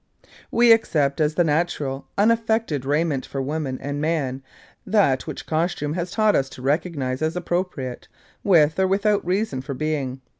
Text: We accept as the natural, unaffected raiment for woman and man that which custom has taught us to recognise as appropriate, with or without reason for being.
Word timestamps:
We 0.49 0.71
accept 0.71 1.21
as 1.21 1.35
the 1.35 1.43
natural, 1.43 2.07
unaffected 2.17 2.85
raiment 2.85 3.23
for 3.23 3.39
woman 3.39 3.77
and 3.79 4.01
man 4.01 4.41
that 4.83 5.27
which 5.27 5.45
custom 5.45 5.93
has 5.93 6.09
taught 6.09 6.35
us 6.35 6.49
to 6.57 6.61
recognise 6.63 7.21
as 7.21 7.35
appropriate, 7.35 8.07
with 8.43 8.79
or 8.79 8.87
without 8.87 9.23
reason 9.23 9.61
for 9.61 9.75
being. 9.75 10.21